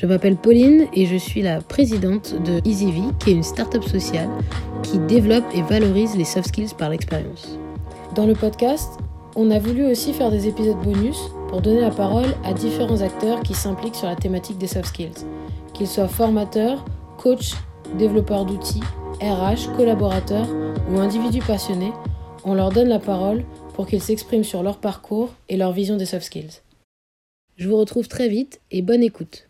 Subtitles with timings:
[0.00, 4.30] Je m'appelle Pauline et je suis la présidente de EasyV, qui est une start-up sociale
[4.82, 7.58] qui développe et valorise les soft skills par l'expérience.
[8.14, 8.98] Dans le podcast,
[9.36, 13.42] on a voulu aussi faire des épisodes bonus pour donner la parole à différents acteurs
[13.42, 15.26] qui s'impliquent sur la thématique des soft skills,
[15.74, 16.82] qu'ils soient formateurs,
[17.18, 17.52] coachs,
[17.98, 18.80] développeurs d'outils,
[19.20, 20.48] RH, collaborateurs
[20.90, 21.92] ou individus passionnés,
[22.44, 26.06] on leur donne la parole pour qu'ils s'expriment sur leur parcours et leur vision des
[26.06, 26.62] soft skills.
[27.58, 29.49] Je vous retrouve très vite et bonne écoute.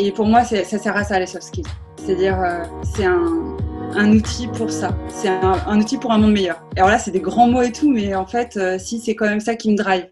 [0.00, 1.64] Et pour moi, ça sert à ça, les soft skills.
[1.96, 2.62] C'est-à-dire, euh,
[2.94, 4.96] c'est un, outil pour ça.
[5.08, 6.62] C'est un, outil pour un monde meilleur.
[6.76, 9.26] Alors là, c'est des grands mots et tout, mais en fait, euh, si, c'est quand
[9.26, 10.08] même ça qui me drive.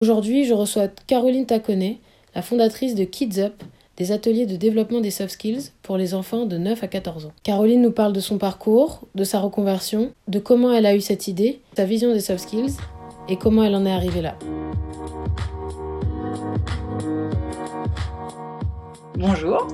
[0.00, 2.00] Aujourd'hui, je reçois Caroline Taconnet,
[2.34, 3.62] la fondatrice de Kids Up,
[3.96, 7.32] des ateliers de développement des soft skills pour les enfants de 9 à 14 ans.
[7.44, 11.28] Caroline nous parle de son parcours, de sa reconversion, de comment elle a eu cette
[11.28, 12.74] idée, sa vision des soft skills
[13.28, 14.36] et comment elle en est arrivée là.
[19.16, 19.68] Bonjour.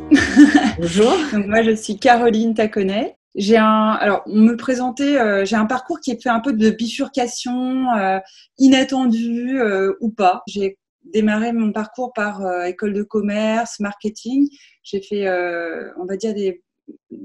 [0.79, 1.13] Bonjour.
[1.33, 3.17] Donc moi je suis Caroline Taconnet.
[3.37, 6.53] J'ai un, alors on me présentait, euh, j'ai un parcours qui est fait un peu
[6.53, 8.19] de bifurcation euh,
[8.59, 10.43] inattendue euh, ou pas.
[10.49, 14.49] J'ai démarré mon parcours par école de commerce, marketing.
[14.83, 15.27] J'ai fait,
[15.97, 16.63] on va dire des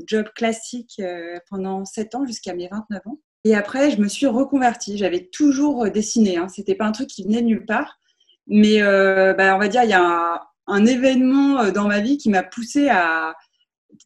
[0.07, 1.01] jobs classiques
[1.49, 3.19] pendant 7 ans jusqu'à mes 29 ans.
[3.43, 4.97] Et après je me suis reconvertie.
[4.97, 6.37] J'avais toujours dessiné.
[6.37, 6.47] Hein.
[6.47, 7.99] C'était pas un truc qui venait de nulle part.
[8.47, 12.29] Mais bah, on va dire il y a un, événement euh, dans ma vie qui
[12.29, 13.35] m'a poussé à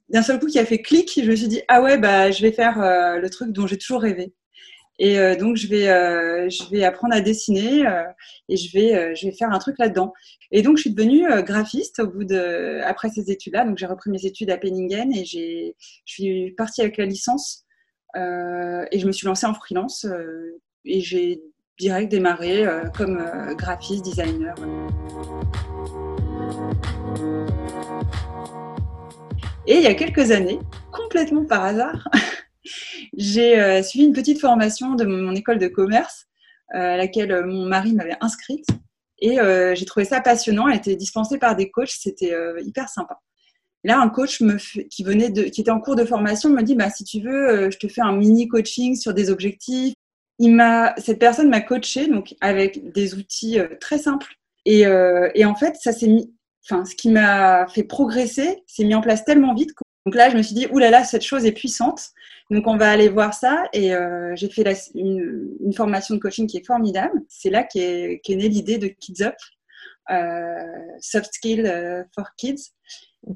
[0.10, 2.42] d'un seul coup qui a fait clic je me suis dit ah ouais bah je
[2.42, 4.34] vais faire euh, le truc dont j'ai toujours rêvé.
[5.00, 5.86] Et euh, donc je vais
[6.50, 7.84] je vais apprendre à dessiner
[8.50, 10.12] et je vais je vais faire un truc là-dedans.
[10.52, 13.64] Et donc je suis devenue graphiste au bout de après ces études-là.
[13.64, 15.76] Donc j'ai repris mes études à Penningen et j'ai
[16.06, 17.66] je suis partie avec la licence
[18.16, 20.08] et je me suis lancée en freelance
[20.86, 21.42] et j'ai
[21.80, 23.24] direct démarré comme
[23.56, 24.56] graphiste designer
[29.70, 30.60] Et il y a quelques années,
[30.94, 32.08] complètement par hasard,
[33.18, 36.26] j'ai euh, suivi une petite formation de mon école de commerce
[36.74, 38.66] euh, à laquelle euh, mon mari m'avait inscrite.
[39.20, 39.40] Et
[39.74, 40.68] j'ai trouvé ça passionnant.
[40.68, 41.90] Elle était dispensée par des coachs.
[41.90, 43.20] C'était hyper sympa.
[43.84, 44.44] Là, un coach
[44.92, 47.78] qui, venait qui était en cours de formation me dit bah, si tu veux, je
[47.80, 49.96] te fais un mini coaching sur des objectifs.
[50.40, 52.08] Cette personne m'a coaché
[52.42, 54.36] avec des outils très simples.
[54.66, 56.32] Et en fait, ça s'est mis
[56.70, 59.72] enfin, ce qui m'a fait progresser s'est mis en place tellement vite.
[60.06, 62.12] Donc là, je me suis dit, oulala, là là, cette chose est puissante.
[62.50, 63.66] Donc on va aller voir ça.
[63.74, 64.64] Et euh, j'ai fait
[64.96, 67.22] une, formation de coaching qui est formidable.
[67.28, 69.36] C'est là qu'est est née l'idée de Kids Up,
[70.10, 70.56] euh,
[71.02, 72.72] Soft Skill euh, for Kids.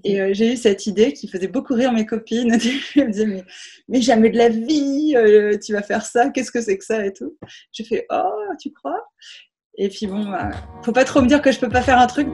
[0.05, 2.53] Et euh, j'ai eu cette idée qui faisait beaucoup rire mes copines.
[2.95, 3.43] Elles me disaient, mais,
[3.89, 5.13] mais jamais de la vie,
[5.61, 7.37] tu vas faire ça, qu'est-ce que c'est que ça et tout.
[7.73, 9.03] J'ai fait, oh, tu crois?
[9.77, 10.51] Et puis bon, bah,
[10.83, 12.27] faut pas trop me dire que je peux pas faire un truc.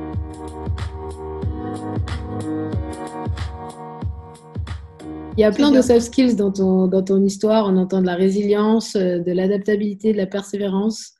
[5.37, 7.67] Il y a plein de soft skills dans ton, dans ton histoire.
[7.67, 11.13] On entend de la résilience, euh, de l'adaptabilité, de la persévérance.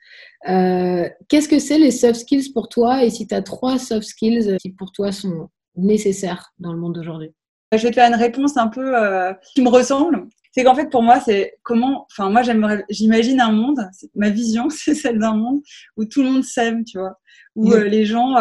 [0.49, 4.07] Euh, Qu'est-ce que c'est les soft skills pour toi et si tu as trois soft
[4.07, 7.31] skills qui pour toi sont nécessaires dans le monde d'aujourd'hui?
[7.71, 10.27] Je vais te faire une réponse un peu euh, qui me ressemble.
[10.51, 12.41] C'est qu'en fait pour moi c'est comment, enfin moi
[12.89, 13.79] j'imagine un monde,
[14.15, 15.61] ma vision c'est celle d'un monde
[15.95, 17.19] où tout le monde s'aime, tu vois,
[17.55, 18.35] où euh, les gens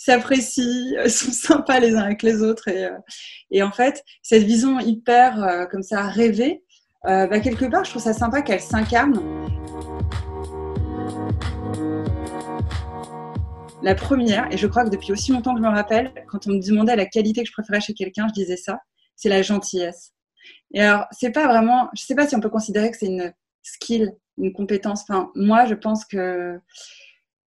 [0.00, 2.68] s'apprécient, euh, sont sympas les uns avec les autres.
[2.68, 2.98] Et, euh,
[3.50, 6.64] et en fait, cette vision hyper euh, comme ça rêvée,
[7.04, 9.22] bah, quelque part, je trouve ça sympa qu'elle s'incarne.
[13.82, 16.50] La première, et je crois que depuis aussi longtemps que je me rappelle, quand on
[16.50, 18.80] me demandait la qualité que je préférais chez quelqu'un, je disais ça,
[19.16, 20.12] c'est la gentillesse.
[20.74, 23.32] Et alors, c'est pas vraiment, je sais pas si on peut considérer que c'est une
[23.62, 25.02] skill, une compétence.
[25.08, 26.60] Enfin, moi, je pense que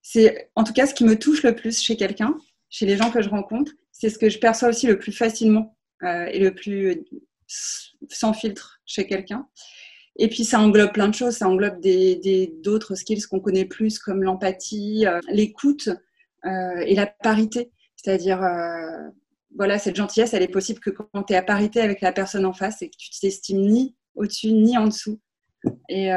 [0.01, 2.35] c'est en tout cas ce qui me touche le plus chez quelqu'un,
[2.71, 3.73] chez les gens que je rencontre.
[3.91, 7.03] C'est ce que je perçois aussi le plus facilement euh, et le plus
[8.09, 9.47] sans filtre chez quelqu'un.
[10.17, 13.99] Et puis ça englobe plein de choses, ça englobe des, d'autres skills qu'on connaît plus
[13.99, 15.89] comme l'empathie, euh, l'écoute
[16.45, 17.71] euh, et la parité.
[17.95, 18.41] C'est-à-dire,
[19.55, 22.47] voilà, cette gentillesse, elle est possible que quand tu es à parité avec la personne
[22.47, 25.19] en face et que tu t'estimes ni au-dessus ni en dessous
[25.87, 26.07] et,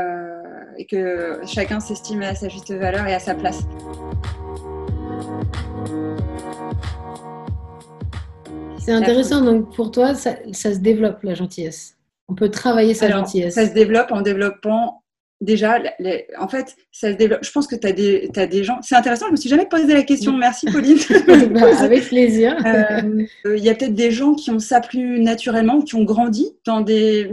[0.79, 3.65] et que chacun s'estime à sa juste valeur et à sa place.
[8.85, 9.41] C'est intéressant.
[9.41, 11.97] Donc, pour toi, ça, se développe, la gentillesse.
[12.29, 13.55] On peut travailler sa gentillesse.
[13.55, 15.03] Ça se développe en développant
[15.41, 15.79] déjà,
[16.39, 17.45] en fait, ça se développe.
[17.45, 18.79] Je pense que tu as des, as des gens.
[18.83, 20.37] C'est intéressant, je me suis jamais posé la question.
[20.37, 20.99] Merci, Pauline.
[21.53, 22.57] Bah, avec plaisir.
[22.67, 26.47] Euh, il y a peut-être des gens qui ont ça plus naturellement, qui ont grandi
[26.67, 27.31] dans des.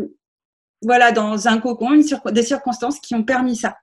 [0.81, 2.01] Voilà, dans un cocon,
[2.31, 3.77] des circonstances qui ont permis ça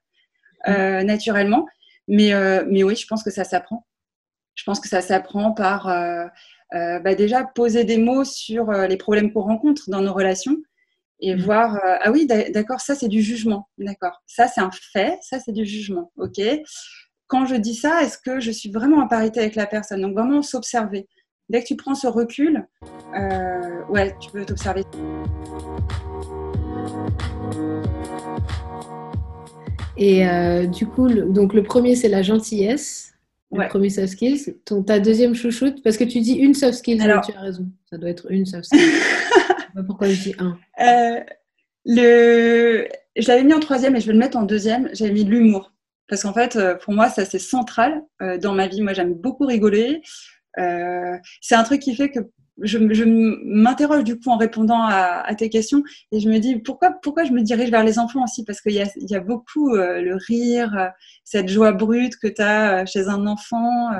[0.68, 1.66] euh, naturellement.
[2.08, 3.86] Mais, euh, mais oui, je pense que ça s'apprend.
[4.56, 5.86] Je pense que ça s'apprend par
[6.72, 10.56] bah, déjà poser des mots sur les problèmes qu'on rencontre dans nos relations
[11.20, 11.40] et mmh.
[11.40, 13.68] voir euh, ah oui d'accord ça c'est du jugement.
[13.78, 14.22] D'accord.
[14.26, 16.12] Ça c'est un fait ça c'est du jugement.
[16.16, 16.40] Ok.
[17.26, 20.00] Quand je dis ça est-ce que je suis vraiment en parité avec la personne?
[20.00, 21.08] Donc vraiment s'observer.
[21.48, 22.66] Dès que tu prends ce recul
[23.16, 24.82] euh, ouais tu peux t'observer.
[29.96, 33.12] Et euh, du coup le, donc le premier c'est la gentillesse
[33.50, 37.00] le premier soft skills ton ta deuxième chouchoute parce que tu dis une soft skill
[37.00, 37.24] Alors...
[37.24, 38.80] tu as raison ça doit être une soft skill
[39.86, 40.58] pourquoi je dis un.
[40.80, 41.20] Euh,
[41.84, 42.88] le...
[43.16, 44.90] Je l'avais mis en troisième et je vais le mettre en deuxième.
[44.92, 45.72] J'avais mis l'humour.
[46.08, 48.80] Parce qu'en fait, euh, pour moi, ça c'est central euh, dans ma vie.
[48.80, 50.02] Moi, j'aime beaucoup rigoler.
[50.56, 52.20] c'est un truc qui fait que
[52.62, 53.04] je,
[53.44, 55.82] m'interroge du coup en répondant à, tes questions
[56.12, 58.44] et je me dis pourquoi, pourquoi je me dirige vers les enfants aussi?
[58.44, 60.90] Parce qu'il y a, y a beaucoup le rire,
[61.24, 63.90] cette joie brute que tu as chez un enfant.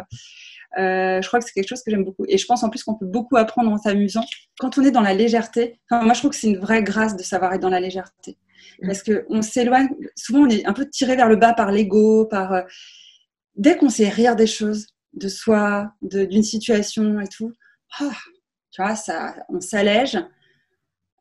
[0.76, 2.24] Euh, je crois que c'est quelque chose que j'aime beaucoup.
[2.28, 4.24] Et je pense en plus qu'on peut beaucoup apprendre en s'amusant.
[4.58, 7.22] Quand on est dans la légèreté, moi je trouve que c'est une vraie grâce de
[7.22, 8.36] savoir être dans la légèreté.
[8.82, 8.86] Mm.
[8.86, 12.52] Parce qu'on s'éloigne, souvent on est un peu tiré vers le bas par l'ego, par...
[12.52, 12.62] Euh,
[13.56, 17.52] dès qu'on sait rire des choses, de soi, d'une situation et tout,
[17.98, 18.10] ah,
[18.78, 20.16] tu vois, ça, on s'allège.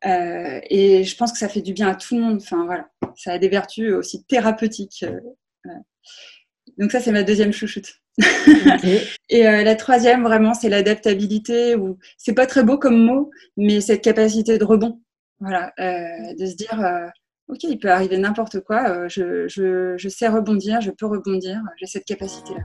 [0.06, 2.38] Euh, et je pense que ça fait du bien à tout le monde.
[2.40, 5.04] Enfin voilà, ça a des vertus aussi thérapeutiques.
[6.78, 7.94] Donc ça, c'est ma deuxième chouchoute.
[9.28, 11.74] et euh, la troisième, vraiment, c'est l'adaptabilité.
[11.74, 15.00] Ou c'est pas très beau comme mot, mais cette capacité de rebond.
[15.40, 17.08] Voilà, euh, de se dire, euh,
[17.48, 19.08] ok, il peut arriver n'importe quoi.
[19.08, 21.60] Je, je, je, sais rebondir, je peux rebondir.
[21.76, 22.62] J'ai cette capacité-là.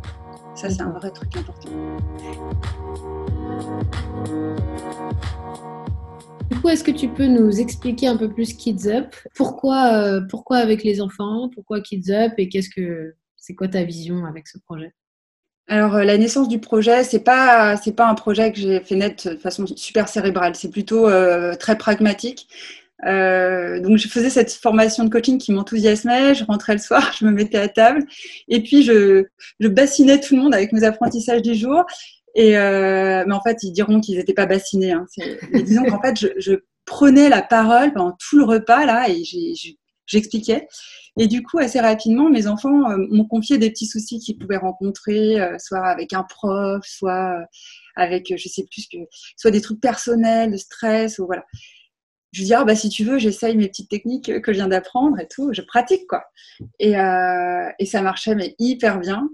[0.55, 1.69] Ça, c'est un vrai truc important.
[6.49, 9.15] Du coup, est-ce que tu peux nous expliquer un peu plus Kids Up?
[9.35, 11.49] Pourquoi, pourquoi avec les enfants?
[11.53, 12.33] Pourquoi Kids Up?
[12.37, 14.93] Et qu'est-ce que c'est quoi ta vision avec ce projet?
[15.67, 18.95] Alors, euh, la naissance du projet, c'est pas c'est pas un projet que j'ai fait
[18.95, 20.55] naître de façon super cérébrale.
[20.55, 22.47] C'est plutôt euh, très pragmatique.
[23.05, 26.35] Euh, donc, je faisais cette formation de coaching qui m'enthousiasmait.
[26.35, 28.05] Je rentrais le soir, je me mettais à table,
[28.47, 29.25] et puis je,
[29.59, 31.85] je bassinais tout le monde avec mes apprentissages du jour.
[32.35, 34.91] Et mais en fait, ils diront qu'ils n'étaient pas bassinés.
[34.91, 35.05] Hein.
[35.53, 36.53] disons qu'en fait, je, je,
[36.85, 39.23] prenais la parole pendant tout le repas là, et
[40.05, 40.67] j'expliquais.
[41.17, 44.57] Et du coup, assez rapidement, mes enfants euh, m'ont confié des petits soucis qu'ils pouvaient
[44.57, 47.45] rencontrer, euh, soit avec un prof, soit euh,
[47.95, 48.97] avec, je sais plus, que,
[49.37, 51.45] soit des trucs personnels, de stress, ou voilà.
[52.31, 55.19] Je dis, ah, bah, si tu veux, j'essaye mes petites techniques que je viens d'apprendre
[55.19, 56.23] et tout, je pratique, quoi.
[56.79, 59.29] Et, et ça marchait, mais hyper bien.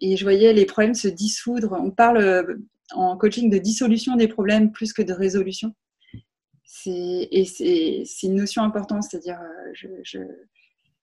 [0.00, 1.76] Et je voyais les problèmes se dissoudre.
[1.80, 2.58] On parle
[2.92, 5.74] en coaching de dissolution des problèmes plus que de résolution.
[6.86, 9.40] Et c'est une notion importante, c'est-à-dire,
[9.74, 10.20] je, je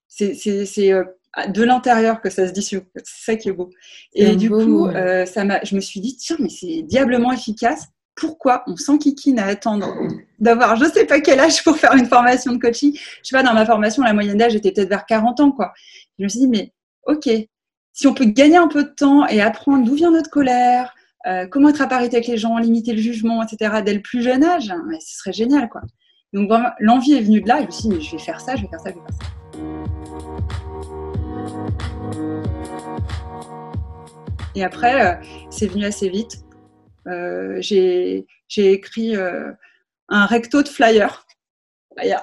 [0.07, 1.03] c'est euh,
[1.49, 2.83] de l'intérieur que ça se dissout.
[3.03, 3.69] C'est ça qui est beau.
[4.13, 7.87] Et du coup, euh, ça je me suis dit, tiens, mais c'est diablement efficace.
[8.15, 9.93] Pourquoi on s'enquiquine à attendre
[10.39, 12.95] d'avoir je sais pas quel âge pour faire une formation de coaching?
[12.95, 15.51] Je sais pas, dans ma formation, la moyenne d'âge était peut-être vers 40 ans.
[15.51, 15.73] quoi.
[16.17, 16.71] Je me suis dit, mais
[17.07, 17.29] ok,
[17.95, 20.93] si on peut gagner un peu de temps et apprendre d'où vient notre colère,
[21.27, 24.21] euh, comment être à parité avec les gens, limiter le jugement, etc., dès le plus
[24.21, 25.69] jeune âge, mais ce serait génial.
[25.69, 25.81] quoi.
[26.33, 27.61] Donc vraiment, l'envie est venue de là.
[27.61, 29.15] Je me suis dit, je vais faire ça, je vais faire ça, je vais faire
[29.17, 29.25] ça.
[34.55, 35.15] Et après, euh,
[35.49, 36.43] c'est venu assez vite.
[37.07, 38.25] Euh, j'ai
[38.57, 41.24] écrit un recto de flyer.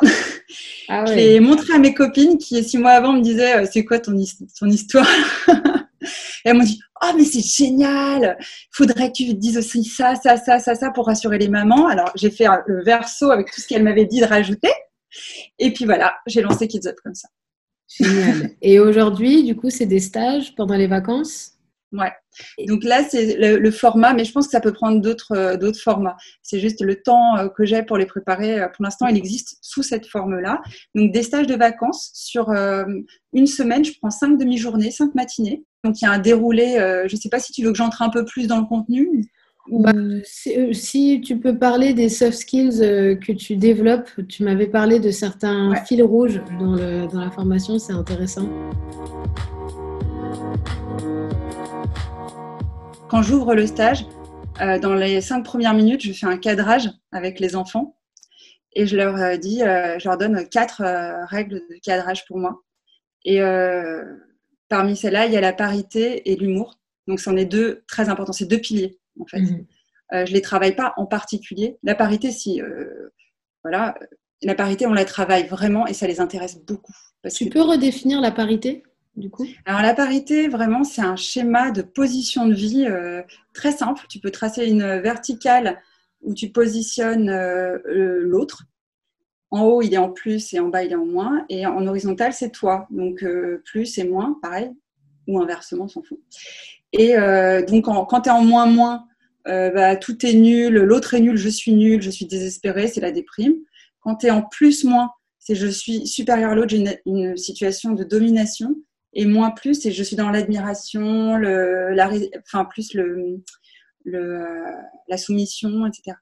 [0.89, 3.99] Ah je l'ai montré à mes copines qui, six mois avant, me disaient C'est quoi
[3.99, 4.13] ton,
[4.59, 5.07] ton histoire?
[6.45, 8.37] Et elles m'ont dit Oh, mais c'est génial
[8.71, 11.87] Faudrait que tu dises aussi ça, ça, ça, ça, ça pour rassurer les mamans.
[11.87, 14.73] Alors, j'ai fait le verso avec tout ce qu'elles m'avaient dit de rajouter.
[15.59, 17.29] Et puis voilà, j'ai lancé Kids Up comme ça.
[17.89, 18.51] Génial.
[18.61, 21.53] Et aujourd'hui, du coup, c'est des stages pendant les vacances?
[21.93, 22.13] Ouais.
[22.67, 26.17] Donc là, c'est le, format, mais je pense que ça peut prendre d'autres euh, formats.
[26.43, 28.61] C'est juste le temps euh, que j'ai pour les préparer.
[28.61, 30.63] Euh, pour l'instant, il existe sous cette forme-là.
[30.95, 32.51] Donc des stages de vacances sur
[33.33, 35.65] une semaine, je prends cinq demi-journées, cinq matinées.
[35.85, 36.77] Donc il y a un déroulé.
[37.07, 39.25] je ne sais pas si tu veux que j'entre un peu plus dans le contenu.
[39.71, 39.93] Bah,
[40.25, 45.75] si, tu peux parler des soft skills que tu développes, tu m'avais parlé de certains
[45.87, 48.49] fils rouges dans, le, dans la formation, c'est intéressant.
[53.13, 54.07] Quand j'ouvre le stage,
[54.59, 57.99] dans les cinq premières minutes, je fais un cadrage avec les enfants
[58.73, 60.83] et je leur dis, je leur donne quatre
[61.29, 62.63] règles de cadrage pour moi.
[63.27, 63.43] Et
[64.71, 66.81] parmi celles-là, il y a la parité et l'humour.
[67.07, 68.33] Donc, c'en est deux très importants.
[68.33, 69.41] C'est deux piliers, en fait.
[69.41, 69.67] Mhm.
[70.13, 71.77] je ne les travaille pas en particulier.
[71.83, 72.63] La parité, si,
[73.63, 73.95] voilà,
[74.41, 76.97] la parité, on la travaille vraiment et ça les intéresse beaucoup.
[77.31, 78.83] tu peux redéfinir la parité?
[79.67, 84.07] Alors la parité, vraiment, c'est un schéma de position de vie euh, très simple.
[84.09, 85.81] Tu peux tracer une verticale
[86.23, 88.65] où tu positionnes euh, l'autre.
[89.51, 91.45] En haut, il est en plus et en bas, il est en moins.
[91.51, 92.87] Et en horizontal, c'est toi.
[92.91, 94.71] Donc euh, plus et moins, pareil.
[95.29, 96.19] Ou inversement, s'en fout.
[96.93, 97.15] Et
[97.69, 99.07] donc quand tu es en moins, moins,
[99.47, 103.13] bah, tout est nul, l'autre est nul, je suis nul, je suis désespérée, c'est la
[103.13, 103.55] déprime.
[104.01, 107.93] Quand tu es en plus, moins, c'est je suis supérieur à l'autre, j'ai une, situation
[107.93, 108.77] de domination.
[109.15, 113.43] Et moins plus, c'est je suis dans l'admiration, la, enfin plus le,
[114.05, 114.65] le,
[115.09, 116.17] la soumission, etc.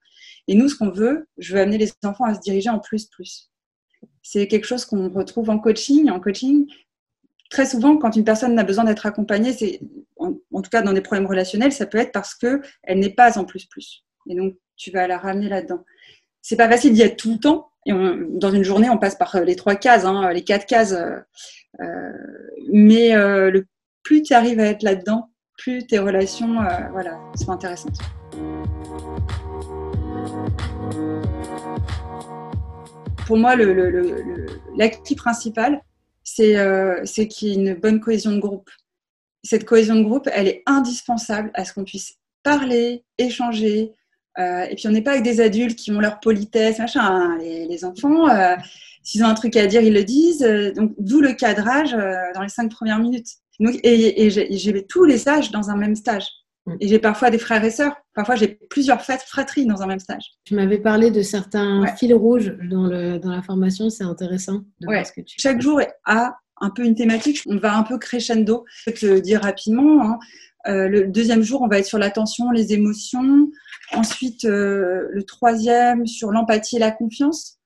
[0.49, 3.07] Et nous, ce qu'on veut, je veux amener les enfants à se diriger en plus
[3.07, 3.51] plus.
[4.23, 6.11] C'est quelque chose qu'on retrouve en coaching.
[6.11, 6.67] En coaching,
[7.51, 9.81] très souvent, quand une personne a besoin d'être accompagnée, c'est
[10.17, 13.15] en, en, tout cas dans des problèmes relationnels, ça peut être parce que elle n'est
[13.15, 14.05] pas en plus plus.
[14.29, 15.85] Et donc, tu vas la ramener là-dedans.
[16.43, 19.35] C'est pas facile d'y être tout le temps, et dans une journée, on passe par
[19.37, 20.93] euh, les trois cases, hein, les quatre cases.
[20.93, 21.19] Euh,
[21.81, 22.13] euh,
[22.73, 23.13] mais
[24.03, 26.59] plus tu arrives à être là-dedans, plus tes relations
[26.93, 27.99] voilà, sont intéressantes.
[33.27, 33.55] Pour moi,
[34.77, 35.81] l'acquis principal,
[36.25, 38.69] c'est qu'il y ait une bonne cohésion de groupe.
[39.43, 43.95] Cette cohésion de groupe, elle est indispensable à ce qu'on puisse parler, échanger,
[44.39, 47.01] euh, et puis on n'est pas avec des adultes qui ont leur politesse, machin.
[47.03, 47.39] Hein.
[47.41, 48.55] Les, enfants, euh,
[49.03, 50.43] s'ils ont un truc à dire, ils le disent.
[50.43, 51.93] Euh, donc d'où le cadrage
[52.35, 53.29] dans les cinq premières minutes.
[53.59, 56.27] Donc, et, et j'ai tous les âges dans un même stage.
[56.67, 56.77] Mm.
[56.81, 57.95] Et j'ai parfois des frères et sœurs.
[58.15, 60.25] Parfois, j'ai plusieurs fratries dans un même stage.
[60.45, 63.91] Tu m'avais parlé de certains fils rouges dans, le, dans la formation.
[63.91, 67.43] C'est intéressant de voir ce que tu Chaque jour a un peu une thématique.
[67.47, 68.65] On va un peu crescendo.
[68.85, 70.03] Je vais te le dire rapidement.
[70.05, 70.19] Hein.
[70.67, 73.51] Le deuxième jour, on va être sur l'attention, les émotions.
[73.93, 77.59] Ensuite, euh, le troisième sur l'empathie et la confiance.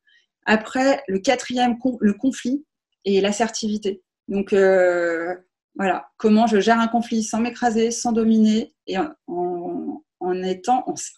[0.46, 2.64] Après, le quatrième, le conflit
[3.04, 4.02] et l'assertivité.
[4.28, 5.34] Donc, euh,
[5.76, 9.10] voilà, comment je gère un conflit sans m'écraser, sans dominer et en,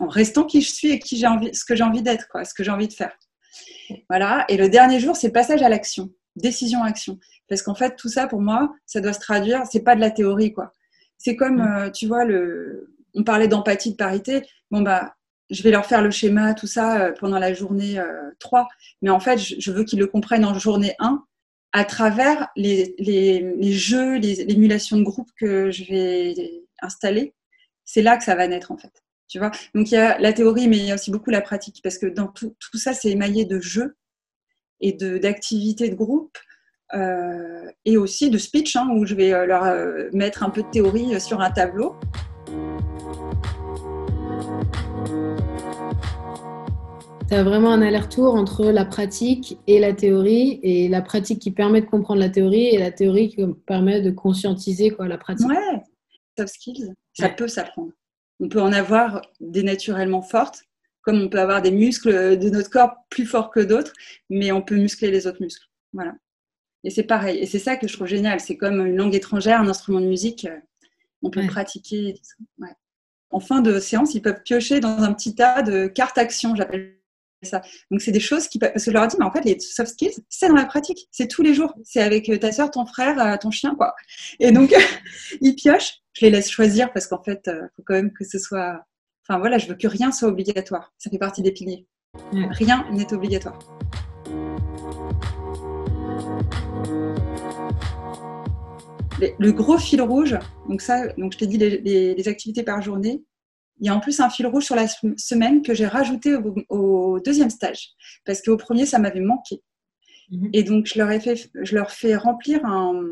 [0.01, 2.65] restant qui je suis et qui j'ai envie, ce que j'ai envie d'être, ce que
[2.65, 3.17] j'ai envie de faire.
[4.09, 4.45] Voilà.
[4.49, 7.19] Et le dernier jour, c'est passage à l'action, décision-action.
[7.49, 9.63] Parce qu'en fait, tout ça, pour moi, ça doit se traduire.
[9.71, 10.73] C'est pas de la théorie, quoi.
[11.19, 11.77] C'est comme, mmh.
[11.79, 14.43] euh, tu vois, le, on parlait d'empathie, de parité.
[14.71, 15.15] Bon, bah,
[15.51, 18.01] je vais leur faire le schéma, tout ça, euh, pendant la journée
[18.39, 18.61] 3.
[18.61, 18.65] Euh,
[19.03, 21.25] Mais en fait, je veux qu'ils le comprennent en journée 1
[21.73, 26.35] à travers les, les, jeux, les émulations de groupe que je vais
[26.81, 27.35] installer.
[27.85, 29.03] C'est là que ça va naître, en fait.
[29.29, 29.51] Tu vois?
[29.75, 31.81] Donc, il y a la théorie, mais il y a aussi beaucoup la pratique.
[31.83, 33.97] Parce que dans tout, tout ça, c'est émaillé de jeux
[34.81, 36.37] et d'activités de, groupe.
[36.95, 39.65] Euh, et aussi de speech, hein, où je vais leur
[40.13, 41.97] mettre un peu de théorie sur un tableau.
[47.29, 51.51] Tu as vraiment un aller-retour entre la pratique et la théorie, et la pratique qui
[51.51, 55.49] permet de comprendre la théorie, et la théorie qui permet de conscientiser quoi, la pratique.
[55.49, 55.83] Ouais,
[56.39, 57.91] soft skills, ça peut s'apprendre.
[58.39, 60.63] On peut en avoir des naturellement fortes,
[61.03, 63.93] comme on peut avoir des muscles de notre corps plus forts que d'autres,
[64.31, 65.67] mais on peut muscler les autres muscles.
[65.93, 66.15] Voilà.
[66.87, 67.39] Et c'est pareil.
[67.41, 68.39] Et c'est ça que je trouve génial.
[68.39, 70.57] C'est comme une langue étrangère, un instrument de musique, euh,
[71.21, 72.15] on peut pratiquer.
[72.61, 72.69] Ouais.
[73.31, 76.95] En fin de séance, ils peuvent piocher dans un petit tas de cartes actions, j'appelle
[77.43, 77.61] ça.
[77.91, 78.61] Donc, c'est des choses qui.
[78.61, 80.65] Parce que je leur ai dit, mais en fait, les soft skills, c'est dans la
[80.65, 81.09] pratique.
[81.11, 81.75] C'est tous les jours.
[81.83, 83.97] C'est avec euh, ta soeur, ton frère, euh, ton chien, quoi.
[84.39, 84.73] Et donc,
[85.41, 86.03] ils piochent.
[86.13, 88.87] Je les laisse choisir parce qu'en fait, il faut quand même que ce soit.
[89.29, 90.95] Enfin, voilà, je veux que rien soit obligatoire.
[90.99, 91.85] Ça fait partie des piliers.
[92.33, 93.59] Rien n'est obligatoire.
[99.21, 100.37] Le gros fil rouge,
[100.69, 103.25] donc ça, donc je t'ai dit les activités par journée,
[103.79, 106.37] il y a en plus un fil rouge sur la semaine que j'ai rajouté
[106.69, 107.91] au, deuxième stage,
[108.25, 109.63] parce qu'au premier, ça m'avait manqué.
[110.31, 110.51] Mhm.
[110.53, 113.03] Et donc, je leur, ai fait, je leur fais remplir un.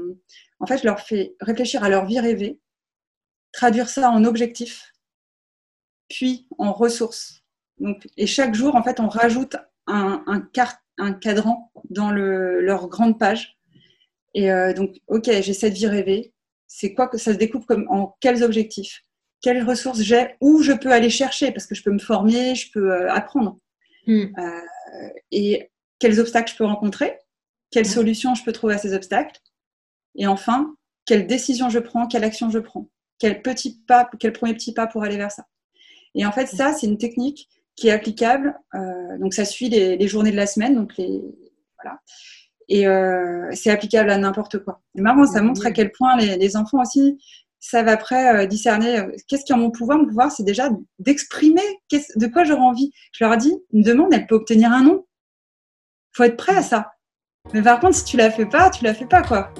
[0.60, 2.58] En fait, je leur fais réfléchir à leur vie rêvée,
[3.52, 4.92] traduire ça en objectifs,
[6.08, 7.42] puis en ressources.
[7.78, 9.56] Donc, et chaque jour, en fait, on rajoute
[9.86, 13.58] un, un, cadran dans le, leur grande page.
[14.34, 16.32] Et euh, donc, OK, j'ai cette vie rêvée.
[16.66, 19.04] C'est quoi que ça se découpe comme en quels objectifs?
[19.40, 22.70] Quelles ressources j'ai, où je peux aller chercher, parce que je peux me former, je
[22.72, 23.58] peux euh, apprendre.
[24.06, 24.24] Hmm.
[24.38, 27.18] Euh, et quels obstacles je peux rencontrer,
[27.70, 29.40] quelles solutions je peux trouver à ces obstacles?
[30.16, 30.74] Et enfin,
[31.06, 32.88] quelle décision je prends, quelle action je prends,
[33.18, 35.46] quel petit pas, quel premier petit pas pour aller vers ça?
[36.14, 38.58] Et en fait, ça, c'est une technique qui est applicable.
[38.74, 40.74] Euh, donc, ça suit les, journées de la semaine.
[40.74, 41.22] Donc, les,
[41.82, 42.00] voilà.
[42.68, 44.80] Et euh, c'est applicable à n'importe quoi.
[44.94, 47.18] C'est marrant, ça montre à quel point les, enfants aussi
[47.60, 49.98] savent après euh, discerner qu'est-ce qui est en mon pouvoir.
[49.98, 52.90] Mon pouvoir, c'est déjà d'exprimer de quoi j'aurais envie.
[53.12, 55.06] Je leur dis, une demande, elle peut obtenir un nom.
[56.12, 56.92] faut être prêt à ça.
[57.52, 59.52] Mais par contre, si tu la fais pas, tu la fais pas, quoi.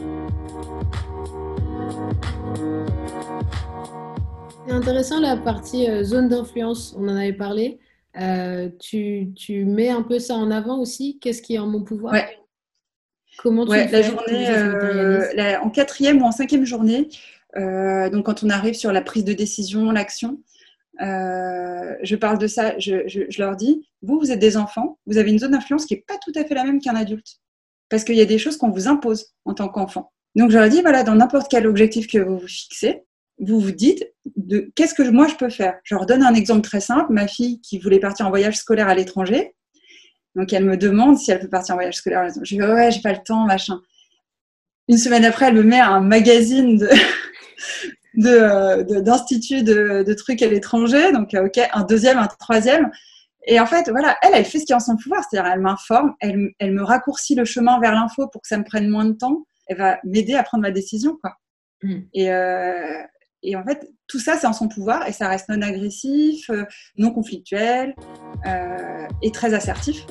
[4.66, 7.78] C'est intéressant la partie euh, zone d'influence, on en avait parlé.
[8.18, 11.82] Euh, tu, tu, mets un peu ça en avant aussi Qu'est-ce qui est en mon
[11.82, 12.14] pouvoir?
[12.14, 12.38] Ouais.
[13.38, 17.08] Comment tu ouais, la journée, euh, en quatrième ou en cinquième journée,
[17.56, 20.40] donc quand on arrive sur la prise de décision, l'action,
[20.98, 25.18] je parle de ça, je, je, je, leur dis, vous, vous êtes des enfants, vous
[25.18, 27.40] avez une zone d'influence qui n'est pas tout à fait la même qu'un adulte.
[27.88, 30.12] Parce qu'il y a des choses qu'on vous impose en tant qu'enfant.
[30.34, 33.04] Donc je leur dis, voilà, dans n'importe quel objectif que vous vous fixez,
[33.38, 34.04] vous vous dites
[34.36, 35.78] de qu'est-ce que moi je peux faire?
[35.84, 37.12] Je leur donne un exemple très simple.
[37.12, 39.54] Ma fille qui voulait partir en voyage scolaire à l'étranger,
[40.34, 42.28] donc elle me demande si elle peut partir en voyage scolaire.
[42.42, 43.80] Je dis ouais, j'ai pas le temps, machin.
[44.88, 46.88] Une semaine après, elle me met un magazine de
[49.00, 51.12] d'instituts de, de, trucs à l'étranger.
[51.12, 52.90] Donc ok, un deuxième, un troisième.
[53.46, 55.60] Et en fait, voilà, elle, elle fait ce qui est en son pouvoir, c'est-à-dire elle
[55.60, 59.04] m'informe, elle, elle me raccourcit le chemin vers l'info pour que ça me prenne moins
[59.04, 59.44] de temps.
[59.66, 61.36] Elle va m'aider à prendre ma décision, quoi.
[61.82, 61.94] Mm.
[62.14, 63.02] Et, euh,
[63.44, 66.64] et en fait, tout ça, c'est en son pouvoir et ça reste non agressif, euh,
[66.96, 67.94] non conflictuel
[68.46, 70.06] euh, et très assertif.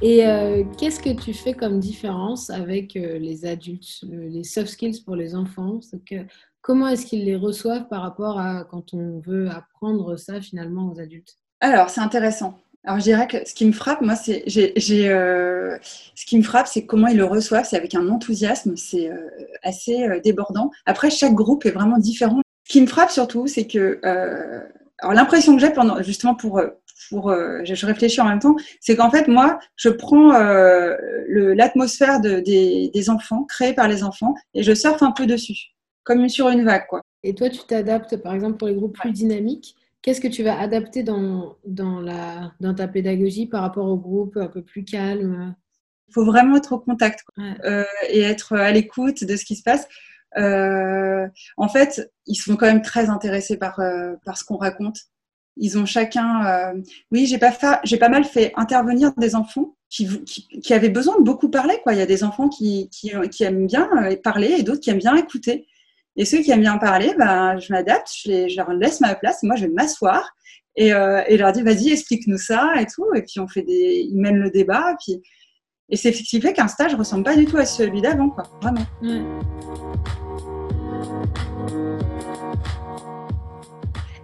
[0.00, 5.16] Et euh, qu'est-ce que tu fais comme différence avec les adultes, les soft skills pour
[5.16, 5.80] les enfants?
[6.08, 6.24] Que,
[6.60, 11.00] Comment est-ce qu'ils les reçoivent par rapport à quand on veut apprendre ça finalement aux
[11.00, 11.36] adultes?
[11.60, 12.60] Alors, c'est intéressant.
[12.88, 15.76] Alors, je dirais que ce qui me frappe, moi, c'est, j'ai, euh,
[16.14, 17.66] ce qui me frappe, c'est comment ils le reçoivent.
[17.68, 19.28] C'est avec un enthousiasme, c'est euh,
[19.62, 20.70] assez euh, débordant.
[20.86, 22.40] Après, chaque groupe est vraiment différent.
[22.64, 24.00] Ce qui me frappe surtout, c'est que,
[25.00, 26.62] alors l'impression que j'ai pendant, justement pour,
[27.10, 30.32] pour, je réfléchis en même temps, c'est qu'en fait, moi, je prends
[31.28, 35.74] l'atmosphère de, des, des enfants, créée par les enfants, et je surfe un peu dessus,
[36.04, 37.02] comme sur une vague, quoi.
[37.22, 40.58] Et toi, tu t'adaptes, par exemple, pour les groupes plus dynamiques Qu'est-ce que tu vas
[40.58, 45.54] adapter dans, dans, la, dans ta pédagogie par rapport au groupe un peu plus calme?
[46.08, 49.62] Il faut vraiment être au contact euh, et être à l'écoute de ce qui se
[49.62, 49.86] passe.
[50.38, 54.98] Euh, en fait, ils sont quand même très intéressés par, euh, par ce qu'on raconte.
[55.56, 56.72] Ils ont chacun.
[57.10, 61.18] oui, j'ai pas, j'ai pas mal fait intervenir des enfants qui, qui, qui, avaient besoin
[61.18, 61.74] de beaucoup parler.
[61.82, 61.94] Quoi.
[61.94, 63.90] Il y a des enfants qui, qui, qui aiment bien
[64.22, 65.66] parler et d'autres qui aiment bien écouter.
[66.20, 69.44] Et ceux qui aiment bien parler, ben, je m'adapte, je, leur laisse ma place.
[69.44, 70.28] Moi, je vais m'asseoir
[70.74, 73.06] et, euh, et, leur dis, vas-y, explique-nous ça et tout.
[73.14, 74.90] Et puis, on fait des, ils mènent le débat.
[74.90, 75.22] Et, puis,
[75.90, 78.42] et c'est ce qui fait qu'un stage ressemble pas du tout à celui d'avant, quoi.
[78.60, 78.84] Vraiment.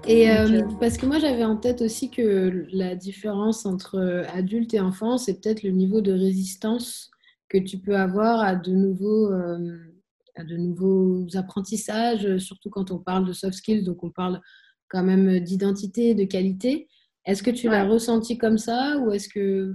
[0.09, 4.75] Et euh, euh, parce que moi, j'avais en tête aussi que la différence entre adulte
[4.75, 7.13] et enfant, c'est peut-être le niveau de résistance
[7.49, 9.31] que tu peux avoir à de nouveaux
[10.43, 14.41] de nouveaux apprentissages, surtout quand on parle de soft skills, donc on parle
[14.89, 16.89] quand même d'identité, de qualité.
[17.25, 19.75] Est-ce que tu l'as ressenti comme ça ou est-ce que...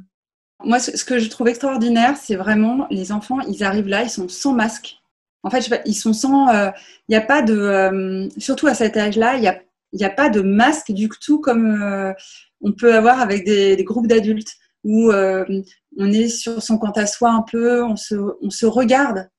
[0.63, 4.27] Moi, ce que je trouve extraordinaire, c'est vraiment les enfants, ils arrivent là, ils sont
[4.27, 4.97] sans masque.
[5.43, 6.49] En fait, ils sont sans...
[6.49, 6.69] Euh,
[7.07, 7.57] il n'y a pas de...
[7.57, 9.61] Euh, surtout à cet âge-là, il n'y a,
[9.93, 12.13] y a pas de masque du tout comme euh,
[12.61, 17.05] on peut avoir avec des, des groupes d'adultes où on est sur son compte à
[17.05, 19.29] soi un peu, on se, on se regarde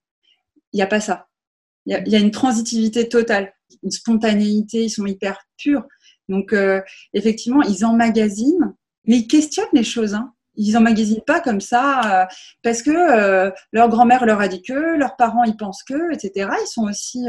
[0.72, 1.28] il n'y a pas ça.
[1.87, 5.85] Il y, a une transitivité totale, une spontanéité, ils sont hyper purs.
[6.28, 6.80] Donc, euh,
[7.14, 8.74] effectivement, ils emmagasinent,
[9.06, 10.14] mais ils questionnent les choses.
[10.14, 10.33] Hein.
[10.56, 12.26] Ils emmagasinent pas comme ça euh,
[12.62, 16.50] parce que euh, leur grand-mère leur a dit que, leurs parents ils pensent que, etc.
[16.62, 17.24] Ils sont aussi,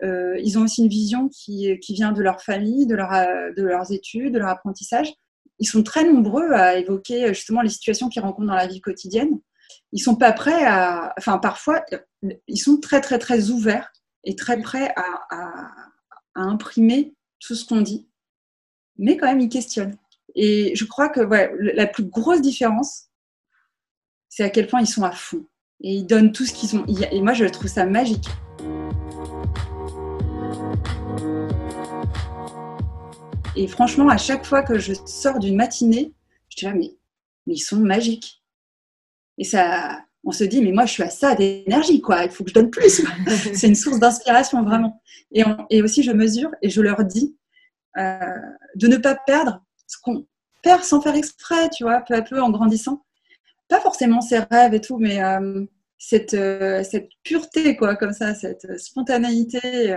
[0.00, 3.92] ils ont aussi une vision qui, qui vient de leur famille, de, leur, de leurs
[3.92, 5.12] études, de leur apprentissage.
[5.58, 9.40] Ils sont très nombreux à évoquer justement les situations qu'ils rencontrent dans la vie quotidienne
[9.92, 11.84] ils sont pas prêts à, enfin parfois,
[12.48, 13.92] ils sont très très très ouverts
[14.24, 15.70] et très prêts à,
[16.34, 18.08] imprimer tout ce qu'on dit,
[18.96, 19.96] mais quand même ils questionnent.
[20.34, 23.08] Et je crois que ouais, la plus grosse différence,
[24.30, 25.46] c'est à quel point ils sont à fond
[25.82, 26.86] et ils donnent tout ce qu'ils ont.
[26.86, 28.28] Et moi, je trouve ça magique.
[33.54, 36.14] Et franchement, à chaque fois que je sors d'une matinée,
[36.48, 36.96] je dis mais,
[37.46, 38.41] mais ils sont magiques.
[39.38, 42.24] Et ça, on se dit, mais moi, je suis à ça d'énergie, quoi.
[42.24, 43.04] Il faut que je donne plus.
[43.54, 45.02] c'est une source d'inspiration, vraiment.
[45.32, 47.36] Et, et, aussi, je mesure et je leur dis
[47.98, 48.18] euh,
[48.76, 50.26] de ne pas perdre ce qu'on
[50.62, 53.04] perd sans faire exprès, tu vois, peu à peu en grandissant.
[53.68, 55.64] Pas forcément ses rêves et tout, mais euh,
[55.98, 56.36] cette,
[56.84, 59.96] cette pureté, quoi, comme ça, cette spontanéité,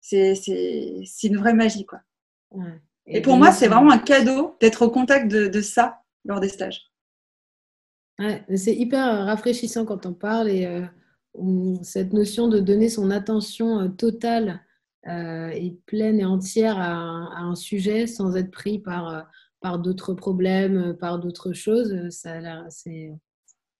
[0.00, 0.34] c'est
[1.24, 2.00] une vraie magie, quoi.
[3.06, 6.90] Et, pour moi, c'est vraiment un cadeau d'être au contact de, ça lors des stages.
[8.18, 10.82] Ouais, c'est hyper rafraîchissant quand on parle et
[11.82, 14.60] cette notion de donner son attention totale
[15.08, 19.20] euh, et pleine et entière à un, sujet sans être pris par, euh,
[19.60, 21.94] par d'autres problèmes, euh, par d'autres choses.
[22.10, 22.40] Ça,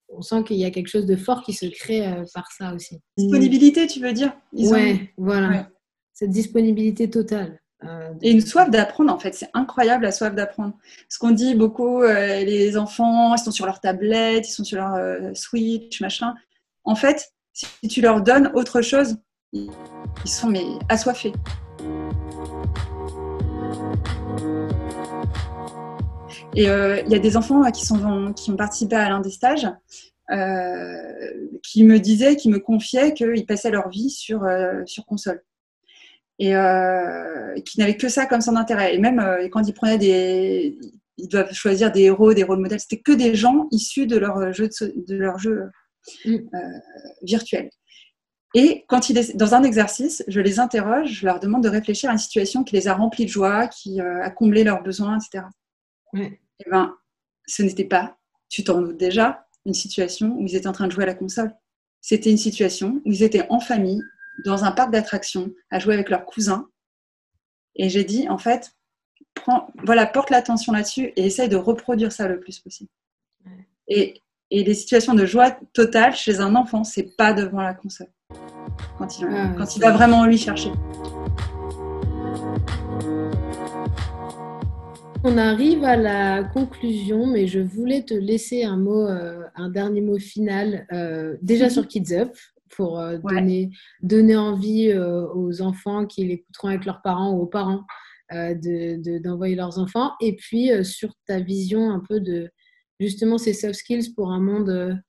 [0.09, 3.01] on sent qu'il y a quelque chose de fort qui se crée par ça aussi.
[3.17, 5.69] Disponibilité, tu veux dire Oui, voilà.
[6.13, 7.61] Cette disponibilité totale.
[8.23, 10.75] Et une soif d'apprendre, en fait, c'est incroyable la soif d'apprendre.
[11.09, 15.37] Ce qu'on dit beaucoup, les enfants, ils sont sur leur tablette, ils sont sur leur
[15.37, 16.35] Switch, machin.
[16.85, 19.17] En fait, si tu leur donnes autre chose,
[19.53, 19.71] ils
[20.25, 21.33] sont mais assoiffés.
[26.57, 29.31] Et euh, il y a des enfants qui, sont, qui ont participé à l'un des
[29.31, 29.69] stages
[30.31, 35.43] euh, qui me disaient, qui me confiaient qu'ils passaient leur vie sur, euh, sur console.
[36.39, 36.53] Et
[37.65, 38.95] qui n'avaient que ça comme son intérêt.
[38.95, 40.79] Et même quand ils prenaient des.
[41.19, 42.81] Ils doivent choisir des héros, des rôles modèles.
[42.81, 45.71] C'était que des gens issus de leur jeu, de, leur jeu
[46.27, 46.37] mm.
[47.23, 47.71] virtuel.
[48.55, 52.09] Et quand il est dans un exercice, je les interroge, je leur demande de réfléchir
[52.09, 55.19] à une situation qui les a remplis de joie, qui euh, a comblé leurs besoins,
[55.19, 55.45] etc.
[56.17, 56.97] Et eh ben,
[57.47, 58.17] ce n'était pas,
[58.49, 61.15] tu t'en doutes déjà, une situation où ils étaient en train de jouer à la
[61.15, 61.55] console.
[62.01, 64.01] C'était une situation où ils étaient en famille,
[64.45, 66.69] dans un parc d'attractions, à jouer avec leurs cousins.
[67.75, 68.73] Et j'ai dit, en fait,
[69.35, 72.91] prends, voilà, porte l'attention là-dessus et essaye de reproduire ça le plus possible.
[73.89, 78.09] Et, et les situations de joie totale chez un enfant, c'est pas devant la console
[78.99, 80.71] quand il, ah, quand il va vraiment lui chercher.
[85.25, 90.01] On arrive à la conclusion, mais je voulais te laisser un mot, euh, un dernier
[90.01, 92.37] mot final, euh, déjà sur Kids Up,
[92.71, 93.71] pour euh, donner,
[94.03, 97.85] donner envie aux enfants qui l'écouteront avec leurs parents ou aux parents
[98.31, 102.51] d'envoyer de, leurs enfants, et puis sur ta vision un peu de
[102.99, 105.01] justement ces soft skills pour un monde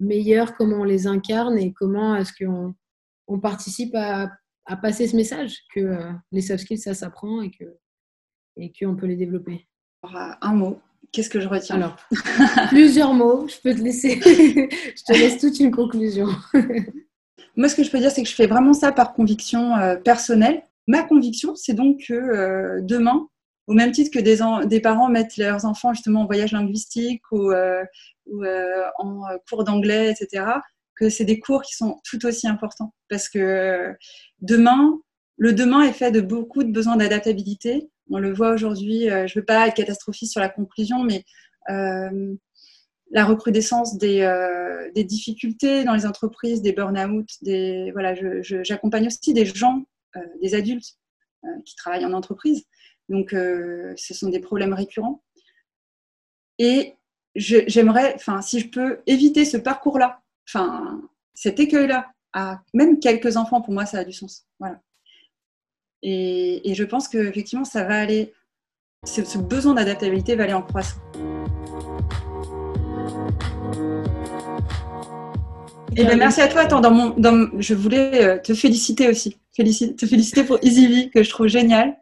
[0.00, 2.74] meilleur, comment on les incarne et comment est-ce qu'on
[3.26, 4.30] on participe à,
[4.80, 7.64] passer ce message que euh, les soft skills, ça s'apprend et que
[8.56, 9.66] et qu'on peut les développer.
[10.40, 11.76] Un mot, qu'est-ce que je retiens?
[11.76, 11.96] Alors,
[12.68, 16.28] plusieurs mots, je peux te laisser, je te laisse toute une conclusion.
[17.56, 19.96] Moi, ce que je peux dire, c'est que je fais vraiment ça par conviction euh,
[19.96, 20.62] personnelle.
[20.86, 23.28] Ma conviction, c'est donc que euh, demain,
[23.66, 27.50] au même titre que des, parents mettent leurs enfants justement en voyage linguistique ou,
[28.26, 28.44] ou
[28.98, 30.44] en cours d'anglais, etc.,
[30.96, 33.94] que c'est des cours qui sont tout aussi importants parce que
[34.42, 35.00] demain,
[35.36, 37.88] le demain est fait de beaucoup de besoins d'adaptabilité.
[38.10, 41.24] On le voit aujourd'hui, euh, je ne veux pas être catastrophiste sur la conclusion, mais
[41.70, 42.34] euh,
[43.14, 47.26] la recrudescence des, euh, des, difficultés dans les entreprises, des burn-out,
[47.92, 49.84] voilà, j'accompagne aussi des gens,
[50.42, 50.98] des adultes
[51.64, 52.64] qui travaillent en entreprise.
[53.08, 55.22] Donc, ce sont des problèmes récurrents.
[56.58, 56.94] Et
[57.34, 61.02] j'aimerais, enfin, si je peux éviter ce parcours-là enfin,
[61.34, 64.46] cet écueil-là à même quelques enfants, pour moi, ça a du sens.
[66.02, 68.34] Et, je pense qu'effectivement, ça va aller,
[69.04, 71.00] ce, besoin d'adaptabilité va aller en croissant.
[75.96, 76.62] Eh bien, merci à toi.
[76.62, 79.38] Attends, dans mon, dans, je voulais euh, te féliciter aussi.
[79.56, 81.96] te féliciter pour EasyV, que je trouve génial.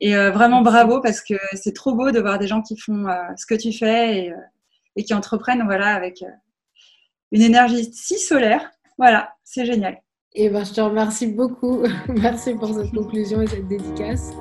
[0.00, 3.06] Et euh, vraiment bravo parce que c'est trop beau de voir des gens qui font
[3.06, 4.32] euh, ce que tu fais et,
[4.96, 6.24] et qui entreprennent voilà, avec,
[7.32, 8.70] une énergie si solaire.
[8.98, 10.00] Voilà, c'est génial.
[10.32, 11.82] Et eh ben, je te remercie beaucoup.
[12.08, 14.32] Merci pour cette conclusion et cette dédicace.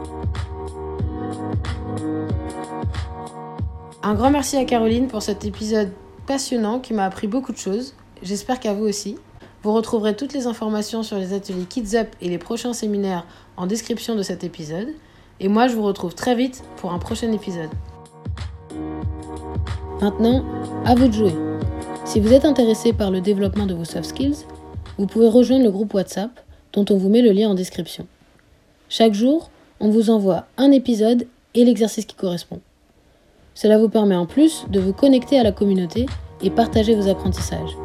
[4.01, 5.91] Un grand merci à Caroline pour cet épisode
[6.25, 7.95] passionnant qui m'a appris beaucoup de choses.
[8.21, 9.15] J'espère qu'à vous aussi.
[9.63, 13.25] Vous retrouverez toutes les informations sur les ateliers Kids Up et les prochains séminaires
[13.57, 14.87] en description de cet épisode.
[15.39, 17.69] Et moi, je vous retrouve très vite pour un prochain épisode.
[20.01, 20.45] Maintenant,
[20.85, 21.35] à vous de jouer.
[22.05, 24.45] Si vous êtes intéressé par le développement de vos soft skills,
[24.97, 26.31] vous pouvez rejoindre le groupe WhatsApp
[26.73, 28.07] dont on vous met le lien en description.
[28.87, 32.59] Chaque jour, on vous envoie un épisode et l'exercice qui correspond.
[33.55, 36.05] Cela vous permet en plus de vous connecter à la communauté
[36.41, 37.75] et partager vos apprentissages.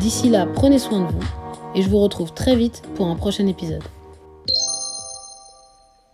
[0.00, 1.24] D'ici là, prenez soin de vous
[1.74, 3.82] et je vous retrouve très vite pour un prochain épisode.